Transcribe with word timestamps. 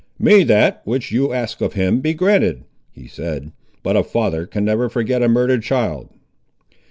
"May 0.17 0.41
that, 0.45 0.81
which 0.83 1.11
you 1.11 1.31
ask 1.31 1.61
of 1.61 1.73
Him, 1.73 1.99
be 1.99 2.15
granted," 2.15 2.63
he 2.91 3.05
said; 3.07 3.51
"but 3.83 3.95
a 3.95 4.01
father 4.03 4.47
can 4.47 4.65
never 4.65 4.89
forget 4.89 5.21
a 5.21 5.27
murdered 5.27 5.61
child." 5.61 6.09